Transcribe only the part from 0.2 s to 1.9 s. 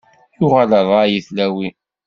Yuɣal rray i tlawin.